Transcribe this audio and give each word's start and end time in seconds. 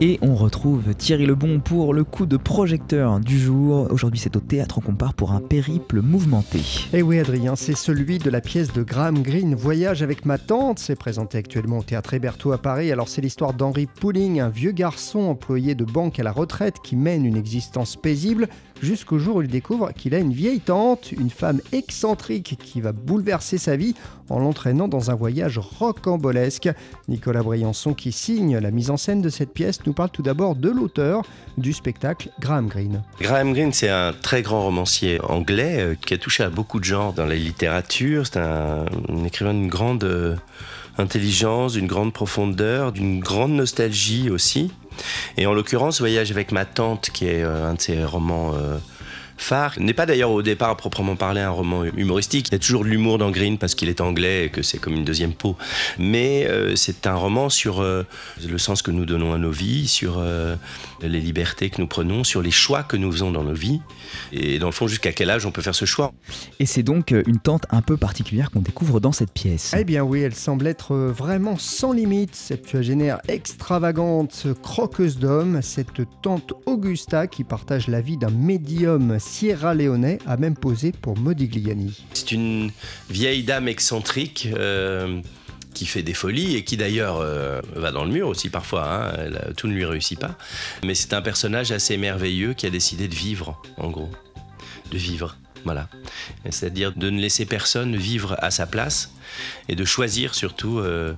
Et 0.00 0.18
on 0.22 0.34
retrouve 0.34 0.92
Thierry 0.94 1.24
Lebon 1.24 1.60
pour 1.60 1.94
le 1.94 2.02
coup 2.02 2.26
de 2.26 2.36
projecteur 2.36 3.20
du 3.20 3.38
jour. 3.38 3.86
Aujourd'hui, 3.92 4.18
c'est 4.18 4.34
au 4.34 4.40
théâtre 4.40 4.80
qu'on 4.80 4.96
part 4.96 5.14
pour 5.14 5.30
un 5.30 5.40
périple 5.40 6.02
mouvementé. 6.02 6.58
Et 6.92 6.98
eh 6.98 7.02
oui, 7.02 7.20
Adrien, 7.20 7.54
c'est 7.54 7.76
celui 7.76 8.18
de 8.18 8.28
la 8.28 8.40
pièce 8.40 8.72
de 8.72 8.82
Graham 8.82 9.22
Greene, 9.22 9.54
Voyage 9.54 10.02
avec 10.02 10.26
ma 10.26 10.36
tante. 10.36 10.80
C'est 10.80 10.96
présenté 10.96 11.38
actuellement 11.38 11.78
au 11.78 11.82
théâtre 11.84 12.12
Héberto 12.12 12.50
à 12.50 12.58
Paris. 12.58 12.90
Alors, 12.90 13.08
c'est 13.08 13.20
l'histoire 13.20 13.54
d'Henri 13.54 13.86
Pouling, 13.86 14.40
un 14.40 14.48
vieux 14.48 14.72
garçon 14.72 15.20
employé 15.20 15.76
de 15.76 15.84
banque 15.84 16.18
à 16.18 16.24
la 16.24 16.32
retraite 16.32 16.80
qui 16.82 16.96
mène 16.96 17.24
une 17.24 17.36
existence 17.36 17.94
paisible 17.94 18.48
jusqu'au 18.84 19.18
jour 19.18 19.36
où 19.36 19.42
il 19.42 19.48
découvre 19.48 19.92
qu'il 19.92 20.14
a 20.14 20.18
une 20.18 20.32
vieille 20.32 20.60
tante, 20.60 21.10
une 21.12 21.30
femme 21.30 21.60
excentrique 21.72 22.56
qui 22.62 22.80
va 22.80 22.92
bouleverser 22.92 23.58
sa 23.58 23.76
vie 23.76 23.94
en 24.28 24.38
l'entraînant 24.38 24.88
dans 24.88 25.10
un 25.10 25.14
voyage 25.14 25.58
rocambolesque. 25.58 26.70
Nicolas 27.08 27.42
Briançon, 27.42 27.94
qui 27.94 28.12
signe 28.12 28.58
la 28.58 28.70
mise 28.70 28.90
en 28.90 28.96
scène 28.96 29.22
de 29.22 29.28
cette 29.28 29.52
pièce, 29.52 29.80
nous 29.86 29.92
parle 29.92 30.10
tout 30.10 30.22
d'abord 30.22 30.54
de 30.54 30.70
l'auteur 30.70 31.22
du 31.58 31.72
spectacle, 31.72 32.30
Graham 32.40 32.68
Greene. 32.68 33.02
Graham 33.20 33.52
Greene, 33.52 33.72
c'est 33.72 33.90
un 33.90 34.12
très 34.12 34.42
grand 34.42 34.62
romancier 34.62 35.20
anglais 35.22 35.76
euh, 35.80 35.94
qui 35.94 36.14
a 36.14 36.18
touché 36.18 36.44
à 36.44 36.50
beaucoup 36.50 36.78
de 36.78 36.84
genres 36.84 37.12
dans 37.12 37.26
la 37.26 37.34
littérature. 37.34 38.26
C'est 38.26 38.38
un, 38.38 38.84
écrivain 39.24 39.54
d'une 39.54 39.68
grande 39.68 40.04
euh, 40.04 40.36
intelligence, 40.98 41.72
d'une 41.74 41.86
grande 41.86 42.12
profondeur, 42.12 42.92
d'une 42.92 43.20
grande 43.20 43.52
nostalgie 43.52 44.30
aussi. 44.30 44.70
Et 45.36 45.46
en 45.46 45.54
l'occurrence, 45.54 46.00
Voyage 46.00 46.30
avec 46.30 46.52
ma 46.52 46.64
tante, 46.64 47.10
qui 47.10 47.26
est 47.26 47.42
euh, 47.42 47.68
un 47.68 47.74
de 47.74 47.80
ses 47.80 48.04
romans 48.04 48.52
euh, 48.54 48.78
phare. 49.36 49.74
N'est 49.78 49.94
pas 49.94 50.06
d'ailleurs 50.06 50.30
au 50.30 50.42
départ 50.42 50.70
à 50.70 50.76
proprement 50.76 51.16
parler 51.16 51.40
un 51.40 51.50
roman 51.50 51.84
humoristique. 51.84 52.48
Il 52.48 52.52
y 52.52 52.54
a 52.56 52.58
toujours 52.58 52.84
de 52.84 52.88
l'humour 52.88 53.18
dans 53.18 53.30
Green 53.30 53.58
parce 53.58 53.74
qu'il 53.74 53.88
est 53.88 54.00
anglais 54.00 54.46
et 54.46 54.48
que 54.48 54.62
c'est 54.62 54.78
comme 54.78 54.94
une 54.94 55.04
deuxième 55.04 55.32
peau. 55.32 55.56
Mais 55.98 56.46
euh, 56.48 56.76
c'est 56.76 57.06
un 57.06 57.14
roman 57.14 57.48
sur 57.48 57.80
euh, 57.80 58.04
le 58.46 58.58
sens 58.58 58.82
que 58.82 58.90
nous 58.90 59.04
donnons 59.04 59.32
à 59.32 59.38
nos 59.38 59.50
vies, 59.50 59.88
sur 59.88 60.16
euh, 60.18 60.56
les 61.02 61.20
libertés 61.20 61.70
que 61.70 61.80
nous 61.80 61.86
prenons, 61.86 62.24
sur 62.24 62.42
les 62.42 62.50
choix 62.50 62.82
que 62.82 62.96
nous 62.96 63.10
faisons 63.10 63.30
dans 63.30 63.44
nos 63.44 63.54
vies. 63.54 63.80
Et 64.32 64.58
dans 64.58 64.66
le 64.66 64.72
fond, 64.72 64.86
jusqu'à 64.86 65.12
quel 65.12 65.30
âge 65.30 65.46
on 65.46 65.50
peut 65.50 65.62
faire 65.62 65.74
ce 65.74 65.84
choix? 65.84 66.12
Et 66.60 66.66
c'est 66.66 66.82
donc 66.82 67.10
une 67.10 67.38
tante 67.38 67.66
un 67.70 67.82
peu 67.82 67.96
particulière 67.96 68.50
qu'on 68.50 68.60
découvre 68.60 69.00
dans 69.00 69.12
cette 69.12 69.32
pièce. 69.32 69.74
Eh 69.76 69.84
bien 69.84 70.02
oui, 70.02 70.20
elle 70.20 70.34
semble 70.34 70.66
être 70.66 70.94
vraiment 70.94 71.56
sans 71.58 71.92
limite, 71.92 72.34
septuagénaire 72.34 73.18
extravagante, 73.28 74.46
croqueuse 74.62 75.18
d'hommes, 75.18 75.60
cette 75.62 75.88
tante 76.22 76.52
Augusta 76.66 77.26
qui 77.26 77.44
partage 77.44 77.88
la 77.88 78.00
vie 78.00 78.16
d'un 78.16 78.30
médium 78.30 79.18
Sierra 79.34 79.74
Leone 79.74 80.18
a 80.26 80.36
même 80.36 80.54
posé 80.54 80.92
pour 80.92 81.18
Modigliani. 81.18 82.04
C'est 82.12 82.30
une 82.30 82.70
vieille 83.10 83.42
dame 83.42 83.66
excentrique. 83.66 84.48
Euh, 84.54 85.20
qui 85.74 85.86
fait 85.86 86.04
des 86.04 86.14
folies 86.14 86.54
et 86.54 86.62
qui 86.62 86.76
d'ailleurs 86.76 87.16
euh, 87.18 87.60
va 87.74 87.90
dans 87.90 88.04
le 88.04 88.12
mur 88.12 88.28
aussi 88.28 88.48
parfois, 88.48 89.10
hein. 89.10 89.30
tout 89.56 89.66
ne 89.66 89.74
lui 89.74 89.84
réussit 89.84 90.20
pas. 90.20 90.38
Mais 90.84 90.94
c'est 90.94 91.12
un 91.14 91.20
personnage 91.20 91.72
assez 91.72 91.96
merveilleux 91.96 92.54
qui 92.54 92.64
a 92.66 92.70
décidé 92.70 93.08
de 93.08 93.14
vivre, 93.16 93.60
en 93.76 93.90
gros. 93.90 94.08
De 94.92 94.98
vivre, 94.98 95.36
voilà. 95.64 95.88
C'est-à-dire 96.48 96.92
de 96.92 97.10
ne 97.10 97.20
laisser 97.20 97.44
personne 97.44 97.96
vivre 97.96 98.36
à 98.38 98.52
sa 98.52 98.66
place 98.68 99.14
et 99.68 99.74
de 99.74 99.84
choisir 99.84 100.36
surtout 100.36 100.78
euh, 100.78 101.12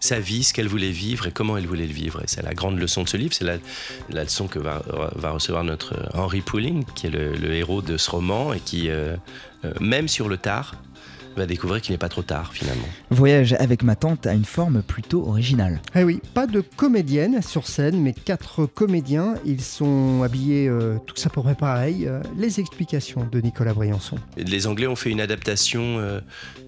sa 0.00 0.18
vie, 0.18 0.42
ce 0.42 0.52
qu'elle 0.52 0.66
voulait 0.66 0.90
vivre 0.90 1.26
et 1.26 1.30
comment 1.30 1.56
elle 1.56 1.66
voulait 1.66 1.86
le 1.86 1.92
vivre. 1.92 2.22
Et 2.22 2.26
c'est 2.26 2.42
la 2.42 2.54
grande 2.54 2.78
leçon 2.78 3.04
de 3.04 3.08
ce 3.08 3.16
livre, 3.16 3.34
c'est 3.34 3.44
la, 3.44 4.24
leçon 4.24 4.48
que 4.48 4.58
va, 4.58 4.82
recevoir 5.30 5.62
notre 5.62 5.94
Henry 6.14 6.40
Pouling, 6.40 6.84
qui 6.94 7.06
est 7.06 7.10
le, 7.10 7.52
héros 7.52 7.82
de 7.82 7.96
ce 7.98 8.10
roman 8.10 8.52
et 8.54 8.60
qui, 8.60 8.88
euh, 8.88 9.16
euh, 9.64 9.72
même 9.80 10.08
sur 10.08 10.28
le 10.28 10.38
tard, 10.38 10.74
va 11.36 11.46
découvrir 11.46 11.80
qu'il 11.80 11.92
n'est 11.92 11.98
pas 11.98 12.08
trop 12.08 12.22
tard 12.22 12.52
finalement. 12.52 12.88
Voyage 13.10 13.52
avec 13.54 13.82
ma 13.82 13.94
tante 13.94 14.26
a 14.26 14.32
une 14.32 14.44
forme 14.44 14.82
plutôt 14.82 15.26
originale. 15.28 15.80
Eh 15.94 16.02
oui, 16.02 16.20
pas 16.34 16.46
de 16.46 16.60
comédienne 16.60 17.40
sur 17.42 17.68
scène, 17.68 18.00
mais 18.00 18.12
quatre 18.12 18.66
comédiens. 18.66 19.34
Ils 19.44 19.60
sont 19.60 20.22
habillés 20.22 20.66
euh, 20.66 20.96
tout 21.06 21.16
ça 21.16 21.30
pour 21.30 21.44
pareil. 21.54 22.10
les 22.36 22.58
explications 22.58 23.28
de 23.30 23.40
Nicolas 23.40 23.74
Briançon. 23.74 24.16
Les 24.36 24.66
Anglais 24.66 24.86
ont 24.86 24.96
fait 24.96 25.10
une 25.10 25.20
adaptation 25.20 25.98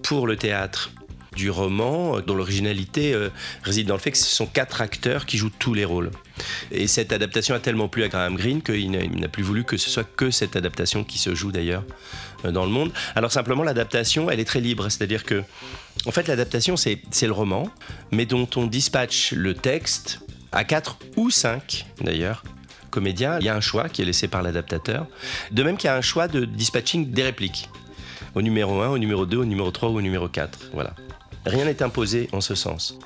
pour 0.01 0.27
le 0.27 0.35
théâtre 0.35 0.91
du 1.35 1.49
roman, 1.49 2.19
dont 2.21 2.35
l'originalité 2.35 3.13
euh, 3.13 3.29
réside 3.63 3.87
dans 3.87 3.95
le 3.95 3.99
fait 3.99 4.11
que 4.11 4.17
ce 4.17 4.25
sont 4.25 4.45
quatre 4.45 4.81
acteurs 4.81 5.25
qui 5.25 5.37
jouent 5.37 5.51
tous 5.57 5.73
les 5.73 5.85
rôles. 5.85 6.11
Et 6.71 6.87
cette 6.87 7.11
adaptation 7.11 7.55
a 7.55 7.59
tellement 7.59 7.87
plu 7.87 8.03
à 8.03 8.07
Graham 8.07 8.35
Greene 8.35 8.61
qu'il 8.61 8.91
n'a 8.91 9.27
plus 9.27 9.43
voulu 9.43 9.63
que 9.63 9.77
ce 9.77 9.89
soit 9.89 10.03
que 10.03 10.31
cette 10.31 10.55
adaptation 10.55 11.03
qui 11.03 11.17
se 11.17 11.35
joue 11.35 11.51
d'ailleurs 11.51 11.83
euh, 12.45 12.51
dans 12.51 12.65
le 12.65 12.71
monde. 12.71 12.91
Alors 13.15 13.31
simplement, 13.31 13.63
l'adaptation, 13.63 14.29
elle 14.29 14.39
est 14.39 14.45
très 14.45 14.61
libre, 14.61 14.89
c'est-à-dire 14.89 15.23
que, 15.23 15.43
en 16.05 16.11
fait, 16.11 16.27
l'adaptation, 16.27 16.75
c'est 16.77 16.99
le 17.21 17.31
roman, 17.31 17.69
mais 18.11 18.25
dont 18.25 18.47
on 18.55 18.67
dispatche 18.67 19.31
le 19.31 19.53
texte 19.53 20.19
à 20.51 20.63
quatre 20.63 20.97
ou 21.15 21.29
cinq 21.29 21.85
d'ailleurs 22.01 22.43
comédiens. 22.93 23.39
Il 23.39 23.45
y 23.45 23.49
a 23.49 23.55
un 23.55 23.61
choix 23.61 23.89
qui 23.89 24.03
est 24.03 24.05
laissé 24.05 24.27
par 24.27 24.43
l'adaptateur. 24.43 25.07
De 25.51 25.63
même 25.63 25.77
qu'il 25.77 25.87
y 25.87 25.91
a 25.91 25.95
un 25.95 26.01
choix 26.01 26.27
de 26.27 26.45
dispatching 26.45 27.11
des 27.11 27.23
répliques 27.23 27.69
au 28.35 28.41
numéro 28.41 28.81
1, 28.81 28.89
au 28.89 28.97
numéro 28.97 29.25
2, 29.25 29.37
au 29.37 29.45
numéro 29.45 29.71
3 29.71 29.89
ou 29.89 29.97
au 29.97 30.01
numéro 30.01 30.27
4. 30.27 30.69
Voilà. 30.73 30.93
Rien 31.45 31.65
n'est 31.65 31.83
imposé 31.83 32.29
en 32.31 32.41
ce 32.41 32.55
sens. 32.55 32.97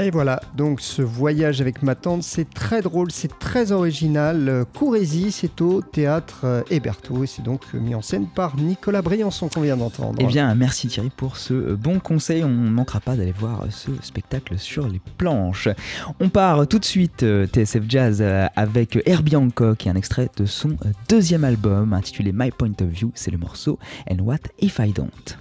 Et 0.00 0.12
voilà, 0.12 0.40
donc 0.56 0.80
ce 0.80 1.02
voyage 1.02 1.60
avec 1.60 1.82
ma 1.82 1.96
tante, 1.96 2.22
c'est 2.22 2.48
très 2.48 2.82
drôle, 2.82 3.10
c'est 3.10 3.36
très 3.40 3.72
original. 3.72 4.64
Courrésie, 4.72 5.32
c'est 5.32 5.60
au 5.60 5.82
théâtre 5.82 6.64
Héberto 6.70 7.24
et 7.24 7.26
c'est 7.26 7.42
donc 7.42 7.74
mis 7.74 7.96
en 7.96 8.02
scène 8.02 8.28
par 8.28 8.56
Nicolas 8.56 9.02
Briançon 9.02 9.48
qu'on 9.48 9.62
vient 9.62 9.76
d'entendre. 9.76 10.14
Eh 10.20 10.26
bien, 10.26 10.54
merci 10.54 10.86
Thierry 10.86 11.10
pour 11.10 11.36
ce 11.36 11.74
bon 11.74 11.98
conseil. 11.98 12.44
On 12.44 12.48
ne 12.48 12.70
manquera 12.70 13.00
pas 13.00 13.16
d'aller 13.16 13.34
voir 13.36 13.64
ce 13.70 13.90
spectacle 14.00 14.56
sur 14.56 14.86
les 14.86 15.00
planches. 15.16 15.68
On 16.20 16.28
part 16.28 16.68
tout 16.68 16.78
de 16.78 16.84
suite 16.84 17.24
TSF 17.52 17.82
Jazz 17.88 18.24
avec 18.54 19.02
Herbie 19.04 19.34
Hancock 19.34 19.84
et 19.84 19.90
un 19.90 19.96
extrait 19.96 20.30
de 20.36 20.46
son 20.46 20.76
deuxième 21.08 21.42
album 21.42 21.92
intitulé 21.92 22.30
My 22.32 22.52
Point 22.52 22.74
of 22.82 22.86
View. 22.86 23.10
C'est 23.16 23.32
le 23.32 23.38
morceau 23.38 23.80
And 24.08 24.20
What 24.20 24.38
If 24.60 24.78
I 24.78 24.92
Don't? 24.92 25.38